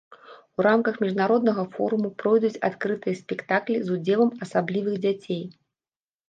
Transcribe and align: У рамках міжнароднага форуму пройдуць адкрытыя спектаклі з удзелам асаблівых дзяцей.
У 0.59 0.63
рамках 0.67 0.95
міжнароднага 1.03 1.65
форуму 1.75 2.09
пройдуць 2.23 2.59
адкрытыя 2.71 3.19
спектаклі 3.21 3.77
з 3.91 3.99
удзелам 3.99 4.29
асаблівых 4.47 4.99
дзяцей. 5.07 5.43